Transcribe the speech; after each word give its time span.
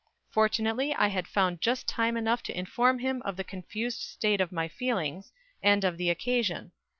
Fortunately 0.31 0.95
I 0.95 1.09
had 1.09 1.27
found 1.27 1.61
just 1.61 1.87
time 1.87 2.17
enough 2.17 2.41
to 2.45 2.57
inform 2.57 2.97
him 2.97 3.21
of 3.21 3.37
the 3.37 3.43
confused 3.43 3.99
state 4.01 4.41
of 4.41 4.51
my 4.51 4.67
feelings, 4.67 5.31
and 5.61 5.83
of 5.83 5.97
the 5.97 6.09
occasion. 6.09 6.71